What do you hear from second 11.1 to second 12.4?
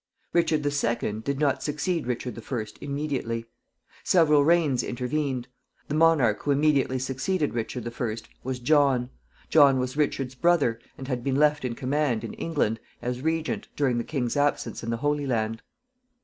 been left in command, in